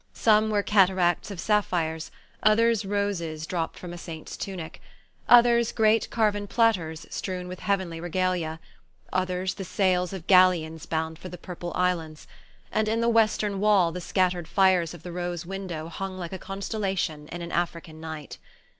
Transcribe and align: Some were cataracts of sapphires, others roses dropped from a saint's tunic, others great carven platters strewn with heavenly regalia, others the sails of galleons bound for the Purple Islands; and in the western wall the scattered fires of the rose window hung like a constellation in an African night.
Some 0.15 0.49
were 0.49 0.63
cataracts 0.63 1.29
of 1.29 1.39
sapphires, 1.39 2.09
others 2.41 2.85
roses 2.85 3.45
dropped 3.45 3.77
from 3.77 3.93
a 3.93 3.99
saint's 3.99 4.35
tunic, 4.35 4.81
others 5.29 5.71
great 5.71 6.09
carven 6.09 6.47
platters 6.47 7.05
strewn 7.11 7.47
with 7.47 7.59
heavenly 7.59 7.99
regalia, 8.01 8.59
others 9.13 9.53
the 9.53 9.63
sails 9.63 10.11
of 10.11 10.25
galleons 10.25 10.87
bound 10.87 11.19
for 11.19 11.29
the 11.29 11.37
Purple 11.37 11.71
Islands; 11.75 12.25
and 12.71 12.87
in 12.87 12.99
the 12.99 13.09
western 13.09 13.59
wall 13.59 13.91
the 13.91 14.01
scattered 14.01 14.47
fires 14.47 14.95
of 14.95 15.03
the 15.03 15.11
rose 15.11 15.45
window 15.45 15.87
hung 15.87 16.17
like 16.17 16.33
a 16.33 16.39
constellation 16.39 17.27
in 17.27 17.43
an 17.43 17.51
African 17.51 18.01
night. 18.01 18.39